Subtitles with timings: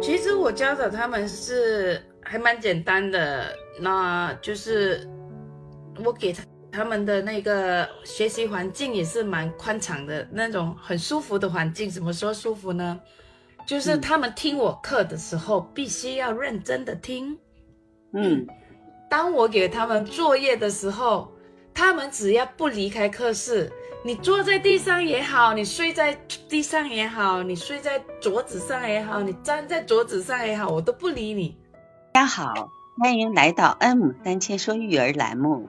[0.00, 5.06] 其实我教的他们是还蛮简单的，那就是
[6.04, 6.42] 我给他
[6.72, 11.88] 他们的那个学习环境也是蛮宽敞的那种，很舒服的环境。
[11.90, 12.98] 怎么说舒服呢？
[13.66, 17.38] 就是他们听我课的时候，必须要认真的听。
[18.14, 18.46] 嗯，
[19.08, 21.30] 当我给他们作业的时候，
[21.74, 23.70] 他们只要不离开课室。
[24.02, 26.18] 你坐在地上也好，你睡在
[26.48, 31.54] 地上也好，你睡在桌子上也好，你站在桌子上也好，我都不理你。
[32.14, 35.68] 大家好，欢迎来到恩母三千说育儿栏目，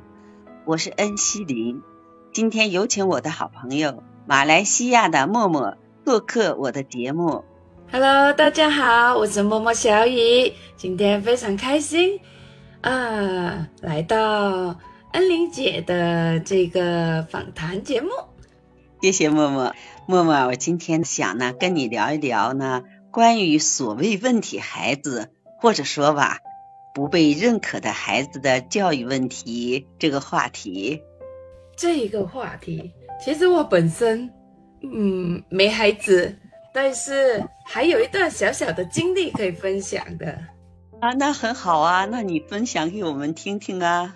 [0.63, 1.81] 我是恩熙林。
[2.31, 5.75] 今天有请我的好朋友马来西亚的默默
[6.05, 7.44] 做客我的节目。
[7.91, 12.17] Hello，大家好，我是默默小雨，今天非常开心
[12.80, 14.77] 啊，来到。
[15.13, 18.09] 恩玲姐的这个访谈节目，
[19.02, 19.75] 谢谢默默。
[20.07, 26.38] 默默，我今天想呢跟你聊一聊呢关于所谓问题孩子，或者说吧
[26.94, 31.02] 不被认可的孩子的教育问题这个话题。
[31.75, 32.93] 这个话题，
[33.23, 34.31] 其实我本身
[34.81, 36.38] 嗯没孩子，
[36.73, 40.38] 但是还有一段小小的经历可以分享的。
[41.02, 44.16] 啊，那很好啊，那你分享给我们听听啊。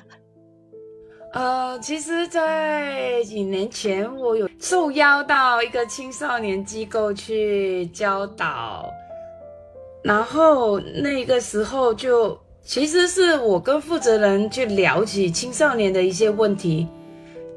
[1.36, 8.89] 呃，其实，在几年前，我有受邀到一个青少年机构去教导，
[10.02, 16.88] 然后那个时候就其实是我跟负责人去聊起青少年的一些问题，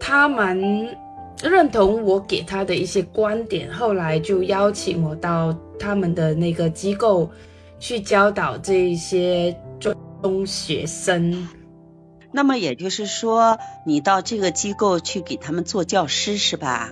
[0.00, 0.92] 他们
[1.40, 7.30] 认同我给他的一些观点，后来就邀请我到他们的那个机构
[7.78, 9.56] 去教导这一些
[10.20, 11.46] 中学生。
[12.38, 16.88] 那么也就是说，你到这个机构去给他们做教师是吧？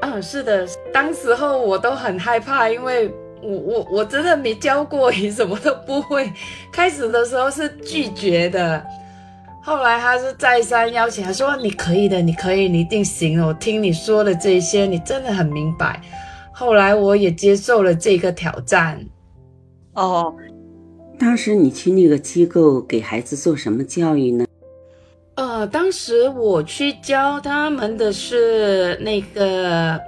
[0.00, 0.64] 嗯，是的。
[0.92, 6.32] 当时候我都很害怕，因为我我我真的没教过，也什么都不会。
[6.70, 8.80] 开始的时候是拒绝的，
[9.60, 13.44] 后来他是再三邀请，他说你可以的，你可以，你一定行。
[13.44, 16.00] 我听你说的这些，你真的很明白。
[16.52, 19.04] 后来我也接受了这个挑战。
[19.94, 20.32] 哦，
[21.18, 24.46] 当时你去那个机构给孩子做什么教育呢？
[25.40, 29.98] 呃，当时我去教他们的是那个，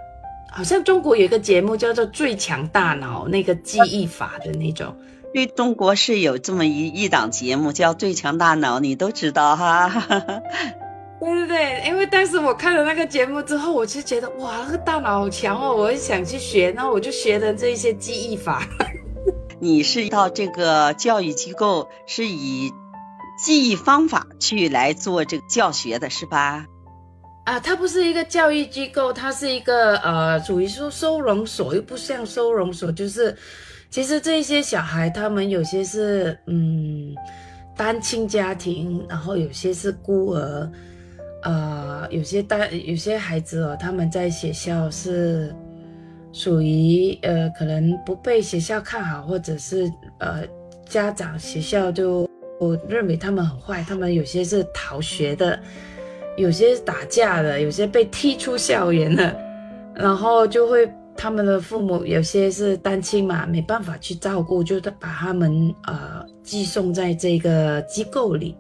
[0.50, 4.94] 好像中国有一个节目叫做《最强大脑》，那个记忆法的那种。
[5.32, 9.88] 因为，中国是有这么一一档节目叫《最强大脑》，你都知道哈。
[11.19, 18.69] 对对对，因为当时我看了那个节目之后，我就觉得哇，那个大脑好强哦，我想去学，然后我就学的这些记忆法。
[19.59, 22.71] 你是到这个教育机构是以？
[23.42, 26.64] 记忆方法去来做这个教学的是吧？
[27.44, 33.36] 啊，它不是一个教育机构，它是一个呃，属于说收容所，又不像收容所，就是
[33.91, 37.12] 其实这些小孩他们有些是嗯
[37.76, 40.70] 单亲家庭，然后有些是孤儿，
[41.42, 45.53] 呃，有些单有些孩子哦，他们在学校是
[46.32, 50.44] 属于呃可能不被学校看好，或者是呃
[50.88, 52.30] 家长学校就。
[52.62, 55.59] 我认为他们很坏，他们有些是逃学的，
[56.37, 59.37] 有些是打架的，有些被踢出校园了，
[59.95, 68.56] 然后就会他们的父母有些是单亲嘛，没办法去照顾，就把他们呃寄送在这个机构里。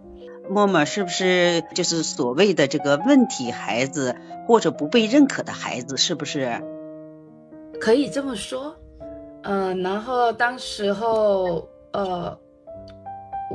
[0.50, 4.16] 默默是不是就是所谓的这个问题孩子
[4.48, 5.96] 或者不被认可的孩子？
[5.96, 6.60] 是不是？
[7.80, 8.74] 可以这么说，
[9.44, 12.36] 嗯，然后当时候呃。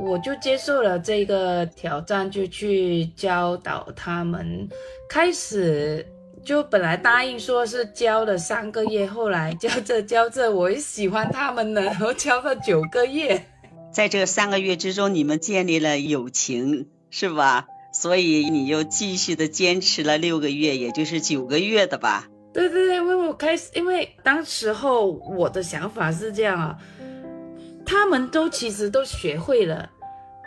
[0.06, 4.68] 我就接受了这个挑战，就去教导他们。
[5.08, 6.06] 开始
[6.44, 13.44] 就本来答应说是教了三个月，后来教着教着，我也喜欢他们了，我教了九个月。
[13.92, 17.66] 在这三个月之中，你们建立了友情，是吧？
[17.92, 22.28] 所以你又继续的坚持了六个月，也就是九个月的吧？
[22.52, 26.78] 对对对，因为我开始，因为当时候我的想法是这样啊。
[27.84, 29.88] 他们都其实都学会了，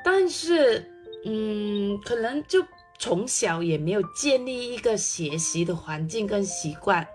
[0.03, 0.91] 但是，
[1.25, 2.65] 嗯，可能就
[2.99, 7.07] 从小也没有建立一个学习的环境跟习惯。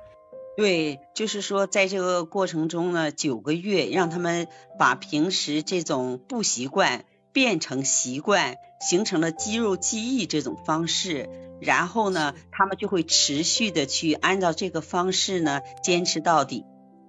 [0.56, 4.48] 对，就是说，在这个过程中呢，九个月让他们
[4.78, 11.28] 把平时这种不习惯变成习惯，形成了肌肉记忆这种方式，
[11.60, 16.64] 然后呢，他们就会持续的去按照这个方式呢坚持到底。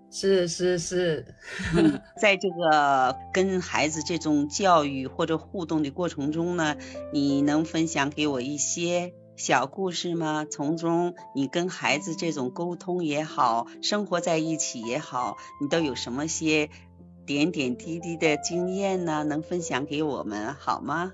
[0.10, 1.26] 是是是，
[2.20, 6.78] 在这个跟孩子这种教育或者互动的过程中呢，
[7.12, 10.46] 你能分享给我一些小故事吗？
[10.50, 16.70] 从中你跟孩子这种沟通也好，生活在一起也好，你都有什么些
[17.26, 21.12] 点点滴滴的经验呢，能分享给我们好吗？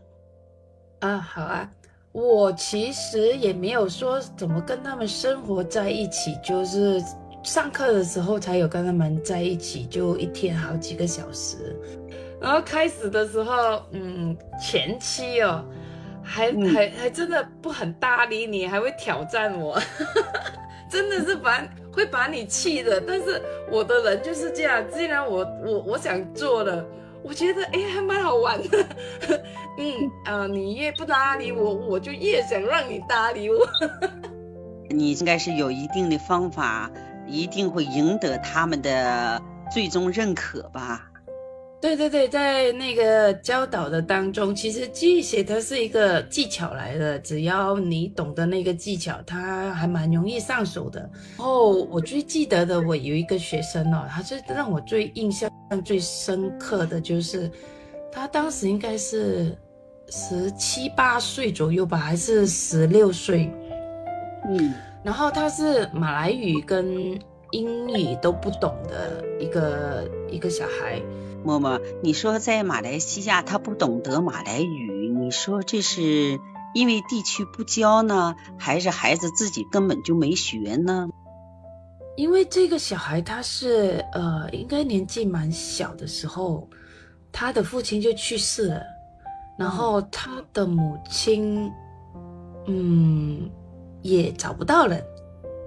[1.00, 1.72] 啊，好啊。
[2.14, 7.04] 我其实也没有说怎么跟他们生活在一起，就是
[7.44, 11.76] 上课的时候才有跟他们在一起，就一天好几个小时。
[12.42, 15.64] 然后开始的时候，嗯，前期哦，
[16.24, 19.80] 还还还真的不很搭理你，还会挑战我，
[20.90, 23.00] 真的是把会把你气的。
[23.00, 26.86] 但是我的人就是这样，既然我我我想做了。
[27.26, 28.86] 我觉得哎，还蛮好玩的。
[29.80, 33.66] 嗯呃，你越不搭理我，我就越想让你搭理我。
[34.92, 36.92] 你应该是有一定的方法，
[37.28, 39.42] 一定会赢得他们的
[39.72, 41.10] 最终认可吧。
[41.82, 51.02] 对对对，在那个教导的当中，其实记忆写它是一个技巧来的，只要你懂得那个技巧，它还蛮容易上手的。
[51.38, 55.52] 然后我最记得的，我有一个学生哦，他是让我最印象
[55.84, 57.52] 最深刻的就是，
[58.14, 59.54] 他当时应该是
[60.08, 63.52] 十七八岁左右吧，还是十六岁，
[64.48, 64.74] 嗯，
[65.04, 67.20] 然后他是马来语跟
[67.52, 71.02] 英语都不懂的一个一个小孩。
[71.44, 76.40] 默默，你说在马来西亚他不懂得马来语，你说这是
[76.74, 81.10] 因为地区不教呢，还是孩子自己根本就没学呢？
[82.16, 86.70] 因为这个小孩他是呃，应该年纪蛮小的时候，
[87.32, 88.82] 他的父亲就去世了，
[89.58, 91.70] 然后他的母亲
[92.68, 93.50] 嗯
[94.04, 95.04] 也找不到人，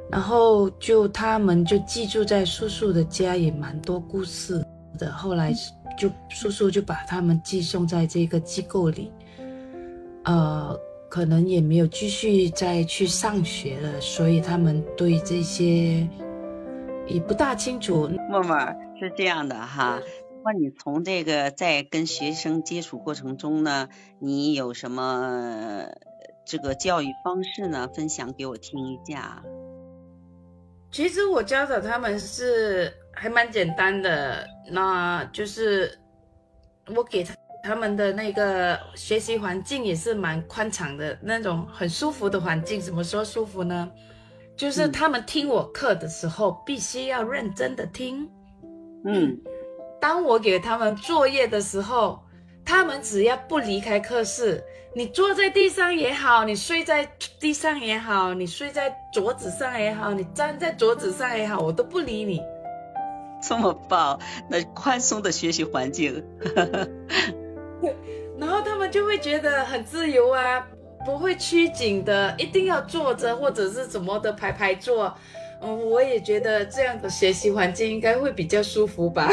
[0.09, 4.65] 然后就他们就寄住在叔叔的家，也蛮多故事。
[4.99, 5.53] 的后来
[5.99, 9.12] 就叔叔就把他们寄送在这个机构里，
[10.25, 10.75] 呃，
[11.11, 16.09] 可能也没有继续再去上学了，所以他们对这些
[17.06, 18.09] 也不大清楚。
[18.31, 18.59] 默默
[18.99, 20.00] 是这样的哈，
[20.43, 25.89] 那你从这个在跟学生接触过程中呢，你有什么
[26.46, 27.87] 这个教育方式呢？
[27.94, 29.43] 分享给我听一下。
[30.90, 32.94] 其实我教的他们是。
[33.19, 35.98] 还蛮简单的，那就是
[36.94, 37.34] 我给他
[37.64, 42.78] 他们的那个学习环境也是蛮宽敞的那种，很舒服的环境。
[42.78, 43.90] 怎么说舒服呢？
[44.54, 48.31] 就是他们听我课的时候，必须要认真的听。
[49.06, 49.40] 嗯，
[49.98, 52.22] 当我给他们作业的时候，
[52.67, 57.09] 他们只要不离开课室，你坐在地上也好，你睡在
[57.39, 62.43] 地上也好，你睡在桌子上也好，你站在桌子上也好，我都不理你。
[63.41, 64.19] 这么棒，
[64.51, 66.25] 那宽松的学习环境，
[68.37, 70.67] 然后他们就会觉得很自由啊，
[71.05, 75.15] 不会拘谨的，一定要坐着或者是怎么的排排坐。
[75.63, 79.31] 嗯，我也觉得这样的学习环境应该会比较舒服吧。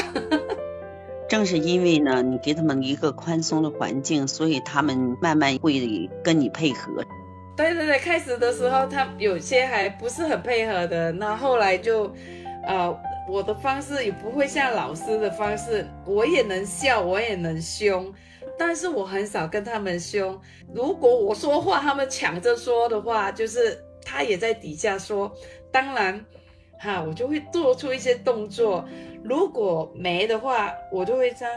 [1.34, 7.04] 正是因为呢，你给他们一个宽松的环境，所以他们慢慢会跟你配合。
[7.58, 12.14] 对对对，开始的时候他有些还不是很配合的，那后来就，
[12.68, 12.96] 呃。
[13.26, 18.14] 我的方式也不会像老师的方式，我也能笑，我也能凶，
[18.60, 20.38] 但是我很少跟他们凶。
[20.76, 25.34] 如果我说话，他们抢着说的话，就是他也在底下说。
[25.72, 26.26] 当然，
[26.84, 28.84] 哈，我就会做出一些动作。
[29.24, 31.48] 如果没的话，我就会说：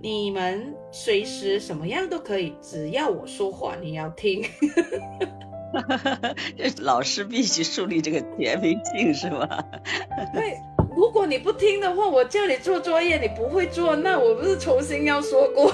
[0.00, 4.42] 你们随时什么样都可以，只要我说话，你要听。
[6.80, 9.64] 老师必须树立这个权威性，是吧？
[10.32, 10.56] 对。
[10.96, 15.70] 如果你不听的话，我叫你做作业，你不会做，那我不是重新要说过？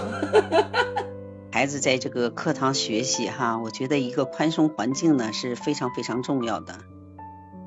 [1.52, 6.75] 孩子在这个课堂学习哈，我觉得一个宽松环境呢是非常非常重要的。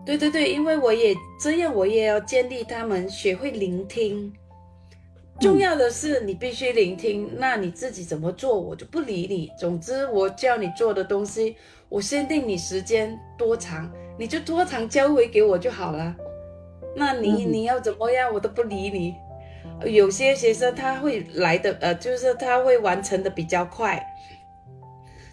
[0.08, 4.32] 对对对，因为我也这样，我也要建立他们学会聆听。
[5.38, 9.52] 重要的是你必须聆听，那你自己怎么做，我就不理你。
[9.60, 11.58] 总之，我叫你做的东西，
[11.90, 16.16] 我限定你时间多长，你就多长交回给我就好了。
[16.96, 19.14] 那你你要怎么样，我都不理你。
[19.86, 24.02] 有些学生他会来的，呃，就是他会完成的比较快。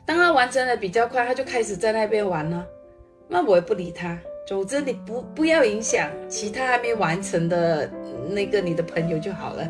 [0.04, 2.66] 当他完成的比较快，他就开始在那边玩了。
[3.28, 4.19] 那我也不理他。
[4.46, 7.90] 总之你不不要影响其他还没完成的
[8.30, 9.68] 那个你的朋友就好了。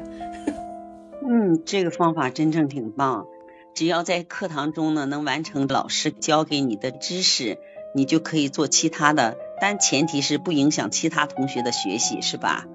[1.23, 3.27] 嗯，这个方法真正挺棒。
[3.75, 7.59] 只要在课堂中呢，能完成老师教给你的知识。
[7.97, 12.67] 你就可以做其他的，但前提是不影响其他同学的学习，是吧？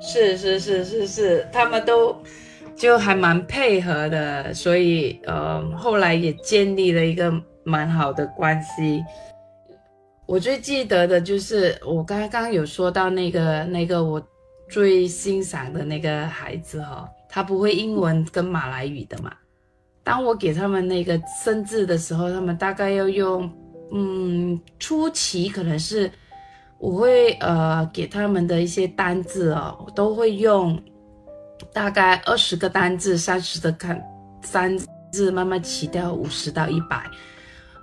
[0.00, 2.16] 是是是是是，他们都
[2.76, 7.32] 就还蛮配合的，所以呃，后来也建立了一个
[7.64, 9.02] 蛮好的关系。
[10.26, 14.20] 我最记得的就是我刚刚有说到那个那个我
[14.68, 19.32] 最欣赏的那个孩子哈，他不会英文跟马来语的嘛。
[20.02, 23.48] 当我给他们那个生字的时候，他们大概要用，
[23.92, 26.10] 嗯，初期可能是
[26.78, 30.80] 我会呃给他们的一些单字哦，都会用
[31.72, 34.02] 大概二十个单字、三十的看
[34.42, 34.76] 三
[35.12, 37.04] 字，慢慢起掉五十到一百。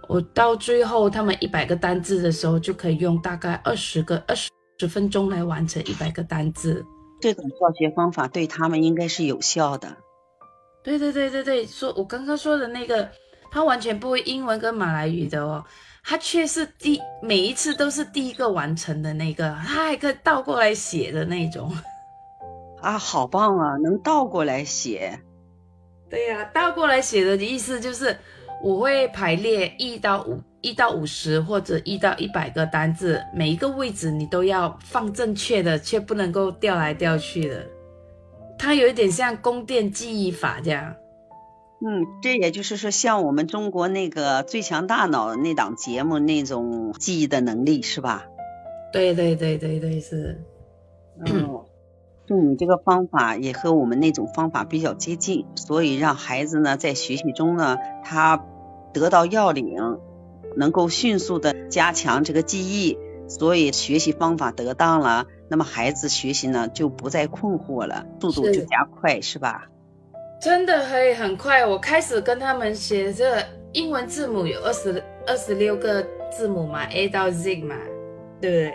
[0.07, 6.85] 我到最后他们一百个单字的时候，就可以用大概二十个二十十分钟来完成一百个单字。
[7.21, 9.95] 这种教学方法对他们应该是有效的。
[10.83, 13.09] 对对对对对，说我刚刚说的那个，
[13.49, 15.63] 他完全不会英文跟马来语的哦，
[16.03, 21.71] 他却是第每一次都是第一个完成的那个，他还可以倒过来写的那种。
[22.81, 25.17] 啊，好棒啊，能倒过来写。
[26.09, 28.17] 对呀，倒过来写的意思就是
[28.63, 37.67] 我会排列一到五、一到五十或者一到一百个单字，每一个位置你都要放正确的，却不能够调来调去的。
[38.57, 40.95] 它有一点像宫殿记忆法这样，
[41.85, 48.27] 嗯，这也就是说，像我们中国那个最强大脑那档节目那种记忆的能力是吧？
[48.93, 50.41] 对对对对对是。
[51.25, 51.65] 嗯，
[52.25, 58.45] 就你这个方法也和我们那种方法比较接近，所以让孩子呢在学习中呢，他
[58.93, 59.75] 得到要领，
[60.55, 62.97] 能够迅速的加强这个记忆，
[63.27, 65.25] 所以学习方法得当了。
[65.49, 69.67] 那么孩子学习呢就不再困惑了，速度就加快，是吧？
[70.41, 71.65] 真的可以很快。
[71.65, 73.37] 我开始跟他们写这
[73.71, 77.75] 英文字母有二十二十六个字母嘛，A 到 Z 嘛，
[78.41, 78.73] 对不对？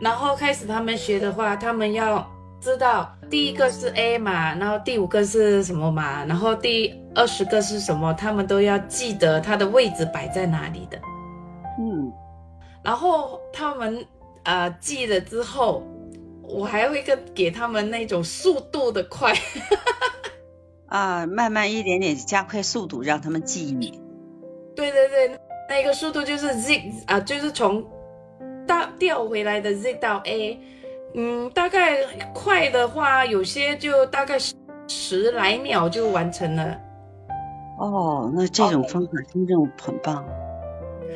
[0.00, 2.26] 然后开始他们学的话，他们要
[2.64, 10.98] 知道第一个是 A 嘛，然后第五个是什么嘛，然后第二十个是什么，他们都要记得它的位置摆在哪里的。
[11.78, 12.12] 嗯，
[12.82, 14.04] 然后他们
[14.44, 15.82] 呃记了之后。
[16.46, 19.32] 我还会跟给他们那种速度的快，
[20.88, 23.98] 啊，慢慢一点点加快速度，让他们记忆。
[24.76, 25.38] 对对对，
[25.70, 27.82] 那个速度就是 Z 啊，就是从
[28.66, 30.60] 到调回来的 Z 到 A，
[31.14, 32.04] 嗯，大概
[32.34, 34.54] 快的话，有些就大概十
[34.88, 36.76] 十来秒就完成了。
[37.78, 40.24] 哦，那这种方法真正很棒。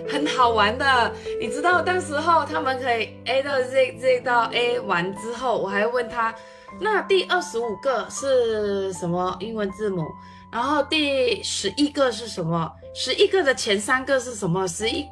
[0.08, 6.34] 很好玩的，你知道，当时候他们可以 A 到 Z，Z 到 A 完之后，我还问他，
[6.80, 10.06] 那第二十五个是什么英文字母？
[10.50, 12.72] 然后第十一个是什么？
[12.94, 14.66] 十一个的前三个是什么？
[14.66, 15.06] 十一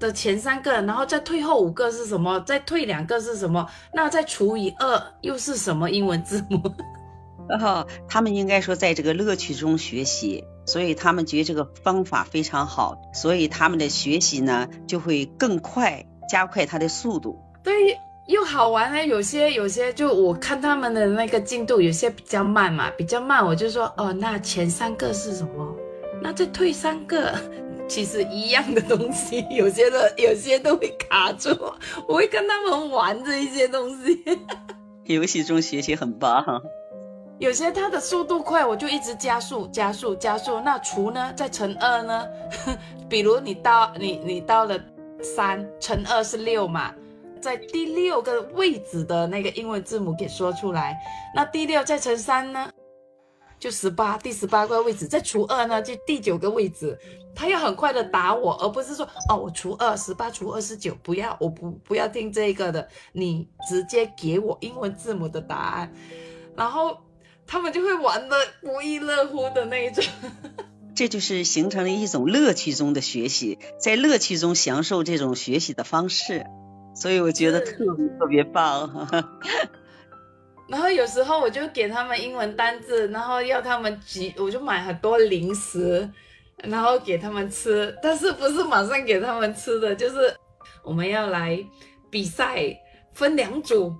[0.00, 2.40] 的前三个，然后再退后五个是什么？
[2.40, 3.64] 再退两个是什么？
[3.94, 6.60] 那再除以二又是什么英文字母？
[7.60, 10.42] 哦，他们应该说在这个乐趣中学习。
[10.66, 17.40] 所以他们觉得这个方法非常好，所以他们的学习呢就会更快，加快他的速度。
[17.64, 19.04] 对，又好玩呢。
[19.04, 25.74] 有些有些就我看他们的那个进度，有些比较慢嘛，比较慢，我就说哦，那前三个是什么？
[26.22, 27.34] 那再退三个，
[27.90, 31.50] 其实一样的东西， 有些的有些都会卡住。
[32.06, 34.22] 我会跟他们玩这一些东西，
[35.06, 36.62] 游戏中学习很棒。
[37.40, 40.60] 有些它的速度快，我就一直加速、加速、加速。
[40.60, 41.32] 那除呢？
[41.34, 42.28] 再乘二呢？
[43.08, 44.78] 比如你到你你到了
[45.20, 46.94] 三乘二是六嘛，
[47.40, 50.96] 在第六个位置的那个英文字母给说出来。
[51.34, 52.70] 那第六再乘三呢，
[53.60, 56.98] 就十八，第十八个位置再除二呢，就第九个位置。
[57.32, 65.92] 他要很快的打我，而不是说哦，我除二十八除二十九，不要，我不不要听这个的，你直接给我英文字母的答案，
[66.56, 66.98] 然后。
[67.52, 70.04] 他们就会玩的不亦乐乎的那一种，
[70.94, 76.46] 这就是形成了一种乐趣中的学习，在乐趣中享受这种学习的方式，
[76.94, 79.08] 所以我觉得特别特别棒。
[80.70, 86.08] 然后有时候我就给他们英文单字，然后要他们集，我就买很多零食，
[86.62, 90.34] 然后给他们吃，但是不是马上给他们吃的，就是
[90.82, 91.58] 我们要来
[92.08, 92.64] 比赛，
[93.12, 93.94] 分两组，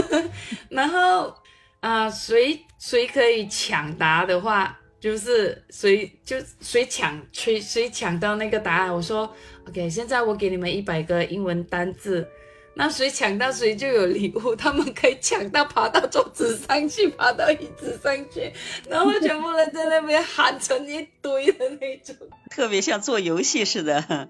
[0.68, 1.34] 然后。
[1.80, 8.90] 啊，谁谁可以抢答的话，就是谁就谁抢，谁谁抢到那个答案。
[8.90, 9.30] 我说
[9.68, 12.26] ，OK，现在我给你们一百个英文单字，
[12.76, 14.56] 那谁抢到谁就有礼物。
[14.56, 18.52] 他们可以抢到爬到桌子上去，爬到椅子上去，
[18.88, 22.16] 然后全部人在那边喊成一堆的那种，
[22.50, 24.28] 特别像做游戏似的。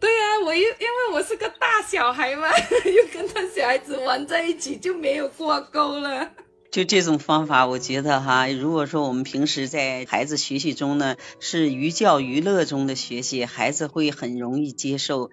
[0.00, 2.48] 对呀，我又因为我是个大小孩嘛，
[2.86, 6.30] 又跟他小孩子玩在一起，就没有挂钩了。
[6.72, 15.30] 就这种方法，我觉得哈，如果说我们平时在孩子学习中呢，是寓教于乐中的学习，孩子会很容易接受。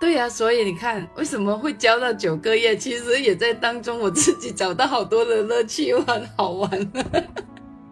[0.00, 2.74] 对呀、所以你看，为什么会教到九个月？
[2.74, 6.92] 其实也在当中，我自己找到好多的乐趣，又很好玩。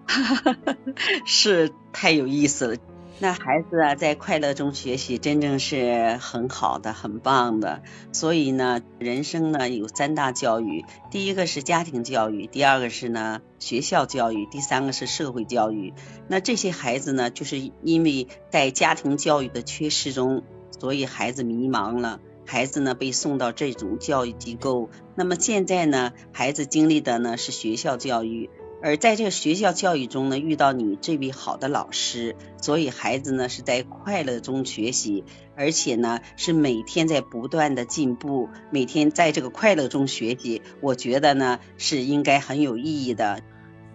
[1.27, 2.77] 是太有意思了。
[3.21, 7.83] 那孩子啊，在快乐中学习，真正是很好的、很棒的。
[8.13, 15.93] 所以呢，人生呢有三大教育，第一个是家庭教育，第二个是呢学校教育，第三个是社会教育。
[16.29, 20.45] 那这些孩子呢，就是因为在家庭教育的缺失中，
[20.79, 22.21] 所以孩子迷茫了。
[22.47, 28.49] 孩子呢被送到这种教育机构，那么现在呢，孩子经历的呢是学校教育。
[28.81, 35.25] 而在这个学校教育中呢，遇到你这位好的老师，所以孩子呢是在快乐中学习，
[35.57, 43.43] 而且呢是每天在不断的进步，每天在这个快乐中学习，我觉得呢是应该很有意义的。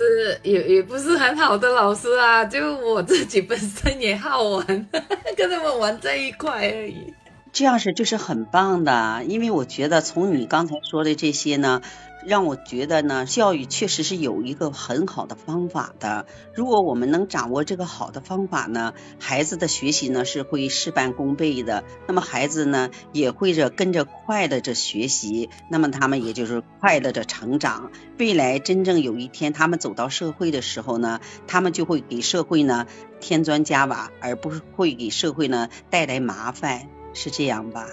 [0.04, 4.66] 是也也不是很好的老师啊，就我自己本身也好玩，
[5.38, 7.14] 跟他们玩在一块而已。
[7.54, 11.84] 这样是就是很棒的，因为我觉得从你刚才说的这些呢，
[12.26, 16.26] 让我觉得呢，教育确实是有一个很好的方法的。
[16.56, 21.84] 如果我们能掌握这个好的方法呢，孩子的学习呢是会事半功倍的。
[22.08, 27.92] 那么孩子呢也会着跟着快乐着学习，那么他们也就是快乐着成长。
[28.18, 32.88] 未来真正有一天他们走到社会的时候呢，他们就会给社会呢
[33.20, 36.90] 添砖加瓦，而不是会给社会呢带来麻烦。
[37.14, 37.88] 是这样吧？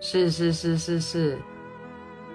[0.00, 1.38] 是是是是是，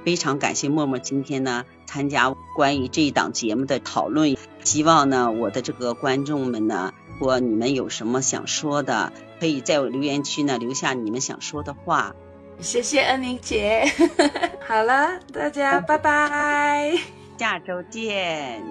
[0.03, 12.13] 非常感谢默默今天呢参加关于这一档节目的讨论，希望呢我的这个观众们呢，如果你们有什么想说的，可以在我留言区呢留下你们想说的话。
[12.59, 13.85] 谢谢恩宁姐。
[14.67, 16.93] 好了，大家拜拜。
[17.37, 18.61] 下周见。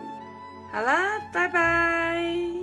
[0.70, 0.94] 好了，
[1.32, 2.61] 拜拜。